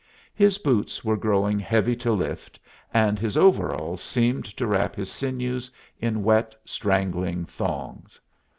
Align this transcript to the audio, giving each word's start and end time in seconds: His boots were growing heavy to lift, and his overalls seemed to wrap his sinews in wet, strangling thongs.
His 0.33 0.57
boots 0.57 1.05
were 1.05 1.15
growing 1.15 1.59
heavy 1.59 1.95
to 1.97 2.11
lift, 2.11 2.59
and 2.91 3.19
his 3.19 3.37
overalls 3.37 4.01
seemed 4.01 4.45
to 4.45 4.65
wrap 4.65 4.95
his 4.95 5.11
sinews 5.11 5.69
in 5.99 6.23
wet, 6.23 6.55
strangling 6.65 7.45
thongs. 7.45 8.19